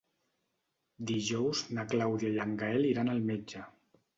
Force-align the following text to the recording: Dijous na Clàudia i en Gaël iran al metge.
Dijous 1.11 1.61
na 1.79 1.85
Clàudia 1.93 2.33
i 2.37 2.41
en 2.47 2.57
Gaël 2.63 2.91
iran 2.95 3.13
al 3.17 3.23
metge. 3.29 3.63